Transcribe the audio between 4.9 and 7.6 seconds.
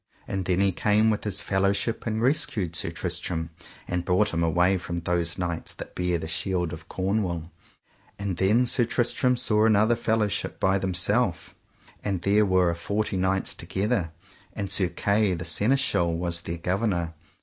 those knights that bare the shields of Cornwall.